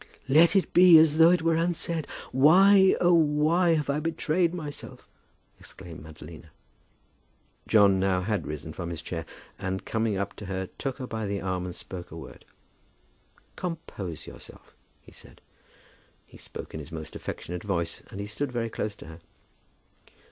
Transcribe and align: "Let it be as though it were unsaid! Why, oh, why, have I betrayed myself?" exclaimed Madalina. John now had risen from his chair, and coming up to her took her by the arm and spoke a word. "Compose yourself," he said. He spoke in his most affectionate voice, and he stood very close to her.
"Let 0.27 0.55
it 0.55 0.73
be 0.73 0.97
as 0.97 1.19
though 1.19 1.29
it 1.29 1.43
were 1.43 1.53
unsaid! 1.53 2.07
Why, 2.31 2.95
oh, 2.99 3.13
why, 3.13 3.75
have 3.75 3.87
I 3.87 3.99
betrayed 3.99 4.51
myself?" 4.51 5.07
exclaimed 5.59 6.01
Madalina. 6.03 6.47
John 7.67 7.99
now 7.99 8.21
had 8.21 8.47
risen 8.47 8.73
from 8.73 8.89
his 8.89 9.03
chair, 9.03 9.27
and 9.59 9.85
coming 9.85 10.17
up 10.17 10.35
to 10.37 10.47
her 10.47 10.65
took 10.79 10.97
her 10.97 11.05
by 11.05 11.27
the 11.27 11.39
arm 11.39 11.65
and 11.65 11.75
spoke 11.75 12.09
a 12.09 12.17
word. 12.17 12.45
"Compose 13.55 14.25
yourself," 14.25 14.73
he 15.03 15.11
said. 15.11 15.39
He 16.25 16.39
spoke 16.39 16.73
in 16.73 16.79
his 16.79 16.91
most 16.91 17.15
affectionate 17.15 17.61
voice, 17.61 18.01
and 18.09 18.19
he 18.19 18.25
stood 18.25 18.51
very 18.51 18.71
close 18.71 18.95
to 18.95 19.05
her. 19.05 19.19